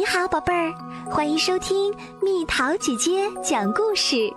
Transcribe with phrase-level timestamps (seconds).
[0.00, 0.72] 你好，宝贝儿，
[1.10, 4.32] 欢迎收听蜜桃姐姐讲故事。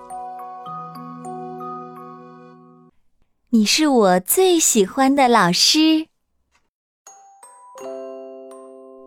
[3.50, 6.08] 你是我最喜欢的老师，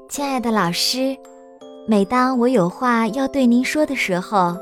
[0.08, 1.14] 亲爱的老师。
[1.86, 4.56] 每当我有话要对您说的时候，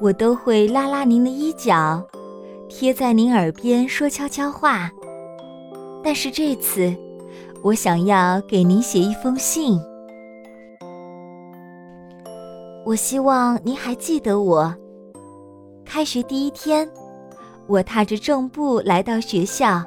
[0.00, 2.04] 我都会拉拉您的衣角，
[2.68, 4.90] 贴在您耳边说悄悄话。
[6.02, 6.92] 但是这次，
[7.62, 9.80] 我想要给您写一封信。
[12.90, 14.74] 我希望您还记得我。
[15.84, 16.90] 开学第一天，
[17.68, 19.80] 我踏着正步来到学校，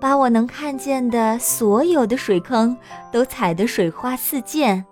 [0.00, 2.76] 把我能看见的所有的水坑
[3.10, 4.86] 都踩得水花四溅。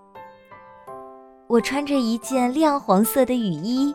[1.46, 3.94] 我穿着一件亮黄色的雨衣，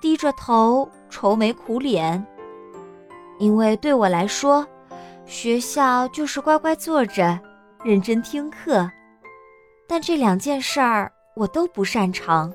[0.00, 2.26] 低着头，愁眉苦脸，
[3.38, 4.66] 因为对我来说，
[5.26, 7.38] 学校就是乖乖坐着，
[7.84, 8.90] 认真听课。
[9.86, 11.12] 但这两件事儿。
[11.34, 12.52] 我都不擅长。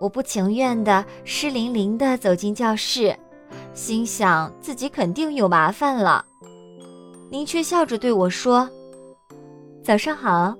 [0.00, 3.16] 我不情愿的湿淋淋的走进教室，
[3.72, 6.24] 心想自己肯定有麻烦了。
[7.30, 8.68] 您却笑着对我说
[9.82, 10.54] ：“早上好，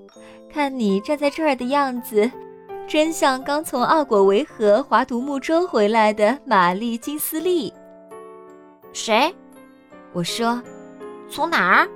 [0.49, 2.31] 看你站在这儿的样子，
[2.87, 7.71] 真像刚从奥果维河划独木舟回来的玛丽金斯利。”
[8.93, 9.33] 谁？
[10.13, 10.61] 我说
[11.29, 11.87] ：“从哪儿？”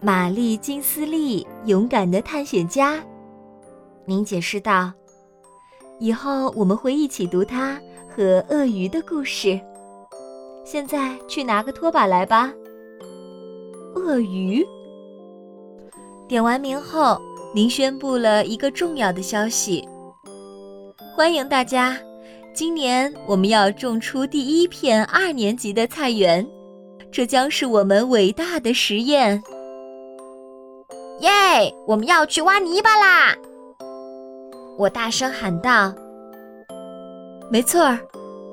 [0.00, 3.02] 玛丽金斯利，勇敢的探险家。
[4.08, 4.90] 您解释道
[6.00, 7.78] ：“以后我们会一起读它
[8.08, 9.60] 和鳄鱼的故事。
[10.64, 12.50] 现在去拿个拖把来吧。”
[13.94, 14.66] 鳄鱼。
[16.26, 17.20] 点完名后，
[17.54, 19.86] 您宣布了一个重要的消息：
[21.14, 21.94] 欢迎大家！
[22.54, 26.48] 今年我们要种出第一片二年级的菜园，
[27.12, 29.42] 这将是我们伟大的实验。
[31.20, 31.30] 耶！
[31.86, 33.36] 我们要去挖泥巴啦！
[34.78, 35.92] 我大声喊道
[37.50, 37.98] ：“没错儿，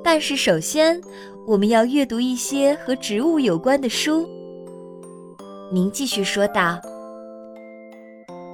[0.03, 0.99] 但是首先
[1.45, 4.27] 我们要阅读一些和植物有关的书。”
[5.71, 6.81] 您继续说道：“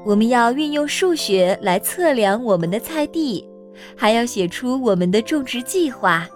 [0.05, 3.49] 我们要运用数学来测量我们的菜地，
[3.95, 6.27] 还要写出我们的种植计划。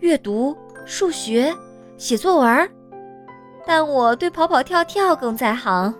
[0.00, 1.50] 阅读、数学、
[1.96, 2.70] 写作文，
[3.66, 5.94] 但我对跑跑跳跳更在行。”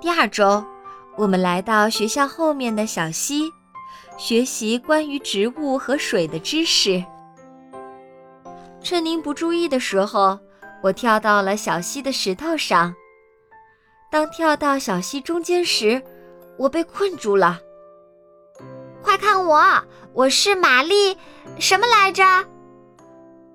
[0.00, 0.64] 第二周。
[1.16, 3.50] 我们来到学校后面的小溪，
[4.18, 7.02] 学习关于植物和水的知识。
[8.82, 10.38] 趁您不注意的时候，
[10.82, 12.94] 我跳到了小溪的石头上。
[14.10, 16.02] 当跳到小溪中间时，
[16.58, 17.60] 我被困住了。
[19.00, 19.62] 快看我，
[20.12, 21.16] 我是玛丽，
[21.60, 22.24] 什么来着？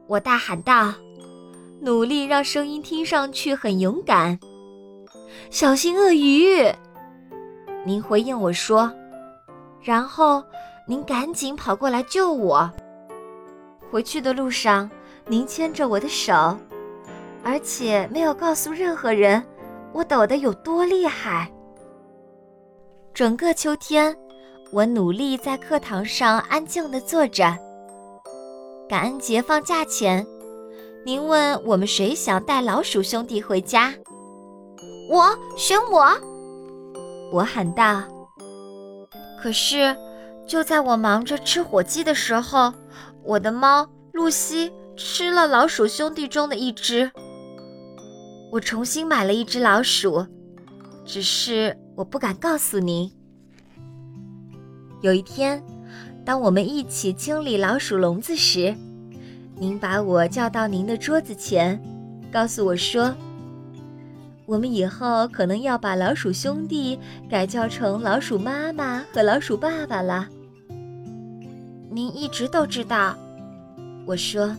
[0.07, 0.93] 我大喊道，
[1.81, 4.39] 努力让声音听上去很勇敢。
[5.49, 6.55] 小心鳄鱼！
[7.85, 8.91] 您回应我说，
[9.81, 10.43] 然后
[10.85, 12.69] 您赶紧跑过来救我。
[13.89, 14.89] 回去的路上，
[15.27, 16.57] 您牵着我的手，
[17.43, 19.43] 而且没有告诉任何人
[19.93, 21.51] 我抖得有多厉害。
[23.13, 24.15] 整个秋天，
[24.71, 27.57] 我努力在课堂上安静地坐着。
[28.87, 30.25] 感恩节放假前，
[31.05, 33.93] 您问我们谁想带老鼠兄弟回家？
[35.09, 36.38] 我选我。
[37.31, 38.03] 我喊道
[39.39, 39.95] ：“可是，
[40.47, 42.73] 就在我忙着吃火鸡的时候，
[43.23, 47.11] 我的猫露西吃了老鼠兄弟中的一只。
[48.51, 50.25] 我重新买了一只老鼠，
[51.05, 53.11] 只是我不敢告诉您。
[55.01, 55.63] 有一天，
[56.25, 58.75] 当我们一起清理老鼠笼子时，
[59.55, 61.79] 您把我叫到您的桌子前，
[62.31, 63.13] 告诉我说。”
[64.49, 66.99] 我们以后可能要把老鼠兄弟
[67.29, 70.27] 改叫成老鼠妈妈和老鼠爸爸了。
[71.91, 73.15] 您一直都知道，
[74.07, 74.57] 我说。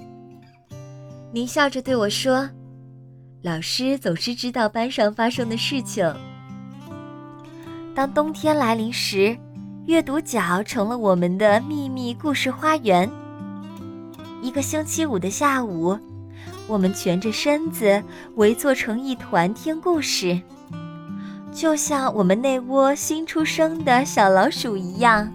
[1.32, 2.48] 您笑着对我说
[3.42, 6.08] ：“老师总是知道班上发生的事情。”
[7.92, 9.36] 当冬天来临时，
[9.86, 13.10] 阅读角成了我们的秘密故事花园。
[14.40, 15.98] 一个星期五的下午。
[16.70, 18.00] 我们蜷着身子
[18.36, 20.40] 围坐成一团听故事，
[21.52, 25.28] 就像我们那窝新出生的小老鼠一样。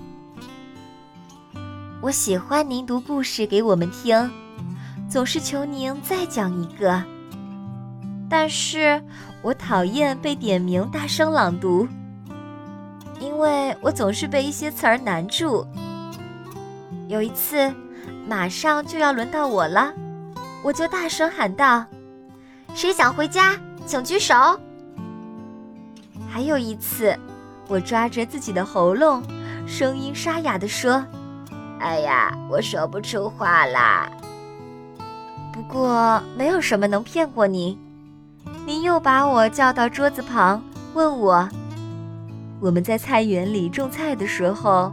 [1.99, 4.31] 我喜欢您读故事给我们听，
[5.09, 7.03] 总是求您再讲一个。
[8.29, 9.03] 但是
[9.41, 11.85] 我讨厌被点名大声朗读，
[13.19, 15.67] 因为我总是被一些词儿难住。
[17.09, 17.73] 有一次，
[18.25, 19.93] 马上就要轮到我了。
[20.65, 21.85] 我就大声喊道
[22.73, 24.59] ：“谁想回家，请举手。”
[26.27, 27.15] 还有一次，
[27.67, 29.21] 我抓着自己的喉咙，
[29.67, 31.05] 声音沙哑地说
[31.79, 34.09] ：“哎呀，我说不出话啦。”
[35.53, 37.77] 不过没有什么能骗过您。
[38.65, 40.63] 您又把我叫到桌子旁，
[40.95, 41.47] 问我
[42.59, 44.91] ：“我们在菜园里种菜的时候，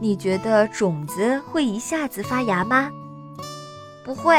[0.00, 2.90] 你觉得种子会一下子发芽吗
[4.04, 4.36] ？”“不会。”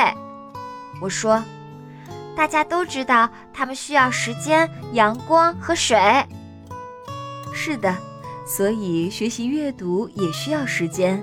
[1.04, 1.44] 我说。
[2.34, 6.00] “大家都知道，它们需要时间、阳光和水。
[7.54, 7.94] ”“是的，
[8.48, 11.22] 所以学习阅读也需要时间。”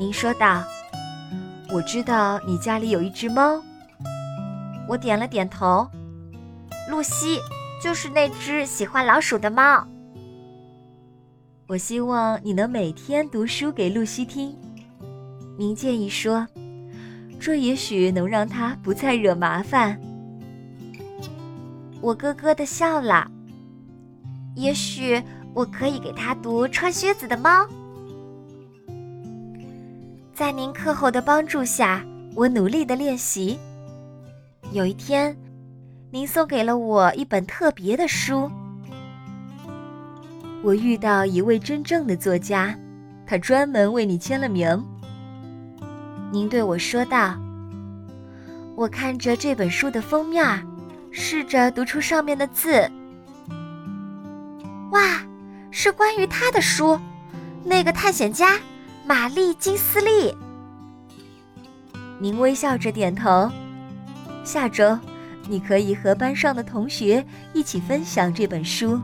[0.00, 0.64] 您说道。
[1.70, 3.62] “我知道你家里有一只猫。”
[4.88, 5.86] 我点了点头。
[6.88, 7.38] 露西
[7.82, 9.86] 就是那只喜欢老鼠的猫。
[11.68, 14.56] 我希望你能每天读书给露西听。
[15.58, 16.46] 您建议说，
[17.42, 20.00] 这也许能让他不再惹麻烦。
[22.00, 23.28] 我咯咯的笑了。
[24.54, 25.20] 也许
[25.52, 27.64] 我可以给他读《穿靴子的猫》。
[30.32, 32.04] 在您课后的帮助下，
[32.36, 33.58] 我努力的练习。
[34.70, 35.36] 有一天。
[36.12, 38.50] 您送给了我一本特别的书。
[40.62, 42.78] 我遇到一位真正的作家，
[43.26, 44.84] 他专门为你签了名。
[46.32, 47.36] 您对我说道
[48.74, 50.66] ：“我看着这本书的封面，
[51.10, 52.90] 试着读出上面的字。
[54.92, 55.22] 哇，
[55.70, 56.98] 是关于他的书，
[57.62, 58.58] 那个探险家
[59.04, 60.34] 玛丽金斯利。”
[62.18, 63.50] 您微笑着点头。
[64.42, 64.98] 下周。
[65.48, 68.96] 你可以和班上的同学一起分享这本书。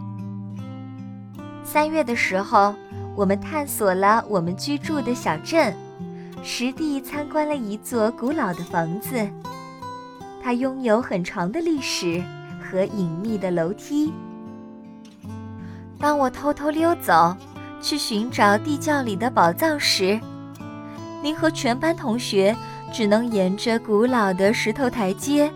[1.65, 2.73] 三月的时候，
[3.17, 5.77] 我们探索了我们居住的小镇，
[6.43, 9.29] 实地参观了一座古老的房子。
[10.43, 12.23] 它拥有很长的历史
[12.61, 14.13] 和隐秘的楼梯。
[15.99, 17.37] 当我偷偷溜走
[17.81, 20.19] 去寻找地窖里的宝藏时，
[21.23, 22.57] 您和全班同学
[22.93, 25.51] 只能沿着古老的石头台阶。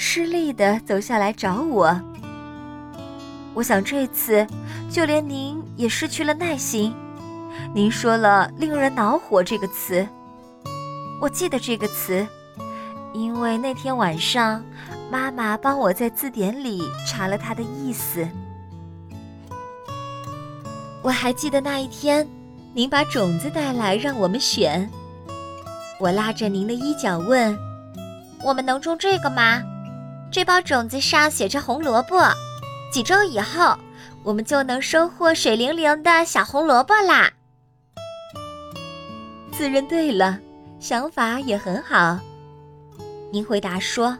[0.00, 2.00] 吃力地走下来找我。
[3.52, 4.46] 我想这次
[4.88, 6.94] 就连您也失去了耐心。
[7.74, 10.06] 您说了“令人恼火”这个词，
[11.20, 12.26] 我记得这个词，
[13.12, 14.64] 因为那天晚上
[15.10, 18.26] 妈妈帮我在字典里查了它的意思。
[21.02, 22.28] 我还记得那一天，
[22.72, 24.88] 您把种子带来让我们选。
[25.98, 27.58] 我拉着您的衣角问
[28.44, 29.62] ：“我们能种这个吗？”
[30.30, 32.20] 这包种子上写着红萝卜，
[32.92, 33.76] 几周以后，
[34.22, 37.30] 我们就能收获水灵灵的小红萝卜啦。
[39.50, 40.38] 自认对了，
[40.80, 42.20] 想法也很好。
[43.32, 44.16] 您回答说：“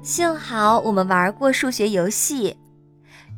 [0.00, 2.56] 幸好我们玩过数学游戏，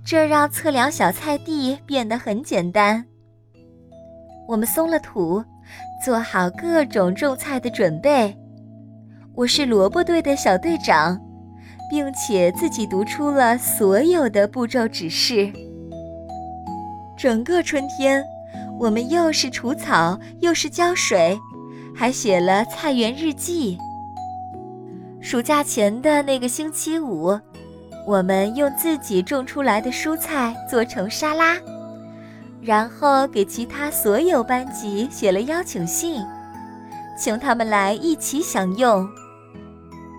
[0.04, 3.04] 这让测量小菜地变得很简单。
[4.46, 5.42] 我们松了土，
[6.04, 8.36] 做好各种种菜的准备。”
[9.34, 11.18] 我是萝卜队的小队长，
[11.88, 15.50] 并且自己读出了所有的步骤指示。
[17.16, 18.22] 整个春天，
[18.78, 21.38] 我们又是除草，又是浇水，
[21.94, 23.78] 还写了菜园日记。
[25.20, 27.38] 暑假前的那个星期五，
[28.06, 31.56] 我们用自己种出来的蔬菜做成沙拉，
[32.62, 36.24] 然后给其他所有班级写了邀请信，
[37.18, 39.06] 请他们来一起享用。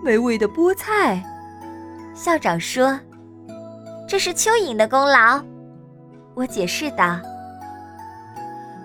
[0.04, 1.22] 美味的菠菜，
[2.14, 2.98] 校长说
[4.08, 5.42] ：“这是蚯蚓的功劳。”
[6.34, 7.20] 我解释道：“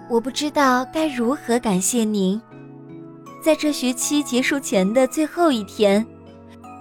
[0.09, 2.41] 我不知道该如何感谢您。
[3.47, 6.05] 在这学期结束前的最后一天，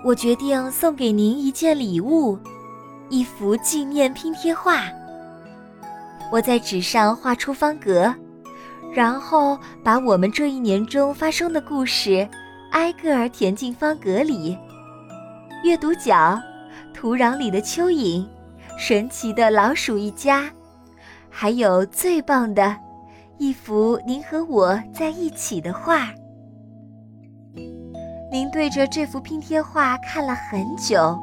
[0.02, 2.36] 我决定送给您一件礼物——
[3.08, 4.82] 一幅纪念拼贴画。
[6.32, 8.12] 我在纸上画出方格，
[8.92, 12.28] 然后把我们这一年中发生的故事。”
[12.72, 14.58] 挨个儿填进方格里。
[15.62, 16.36] 阅读角，
[16.92, 18.26] 土壤里的蚯蚓，
[18.76, 20.50] 神奇的老鼠一家，
[21.30, 22.76] 还有最棒的，
[23.38, 26.08] 一幅您和我在一起的画。
[28.30, 31.18] 您对着这幅拼贴画看了很久，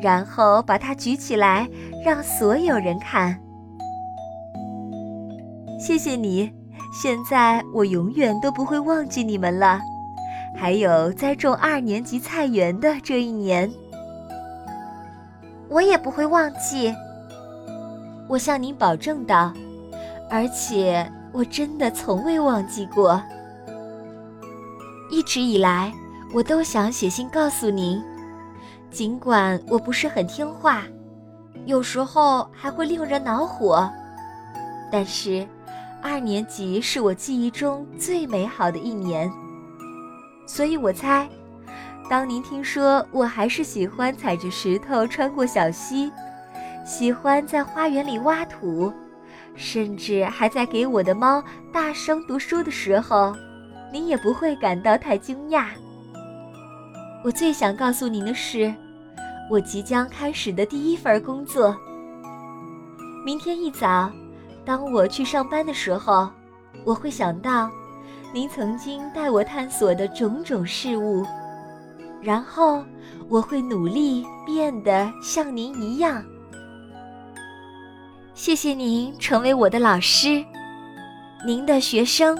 [0.00, 1.68] 然后把它举起来，
[2.04, 3.38] 让所有人看。
[5.78, 6.50] 谢谢你，
[6.92, 9.80] 现在我永远都不会忘记你们了。
[10.56, 13.70] 还有栽种二年级菜园的这一年，
[15.68, 16.94] 我也不会忘记。
[18.28, 19.52] 我向您保证道，
[20.30, 23.20] 而且我真的从未忘记过。
[25.10, 25.92] 一直以来，
[26.34, 28.02] 我都想写信告诉您，
[28.90, 30.82] 尽管我不是很听话，
[31.64, 33.88] 有时候还会令人恼火。
[34.90, 35.46] 但是，
[36.02, 39.30] 二年级是我记忆中最美好的一年。
[40.44, 41.28] 所以我猜，
[42.10, 46.10] 当您听说我还是喜欢踩着石头穿过小溪，
[46.84, 48.92] 喜欢在花园里挖土，
[49.54, 51.40] 甚至还在给我的猫
[51.72, 53.32] 大声读书的时候，
[53.92, 55.66] 您也不会感到太惊讶。
[57.24, 58.72] 我最想告诉您的是，
[59.50, 61.74] 我即将开始的第一份工作。
[63.24, 64.12] 明天一早，
[64.62, 66.28] 当我去上班的时候，
[66.84, 67.70] 我会想到。
[68.30, 71.24] 您曾经带我探索的种种事物，
[72.20, 72.84] 然后
[73.28, 76.22] 我会努力变得像您一样。
[78.34, 80.44] 谢谢您成为我的老师，
[81.46, 82.36] 您的学生。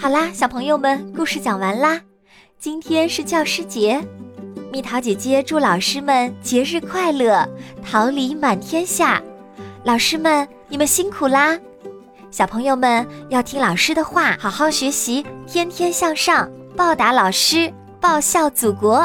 [0.00, 2.00] 好啦，小朋友们，故事讲完啦。
[2.58, 4.02] 今天是教师节。
[4.72, 7.46] 蜜桃姐姐祝老师们节日快乐，
[7.84, 9.22] 桃李满天下。
[9.84, 11.60] 老师们，你们辛苦啦！
[12.30, 19.00] 小朋友们要听老师的话，好好学习，天天向上，报答老师，报效祖国。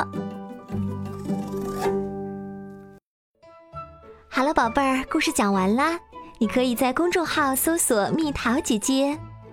[4.30, 6.00] 好了，宝贝儿，故事讲完啦。
[6.38, 9.20] 你可以在公众号搜索“蜜桃姐姐”，